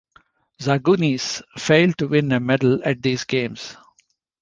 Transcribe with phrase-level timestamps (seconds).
[0.59, 3.77] Zagunis failed to win a medal at these games.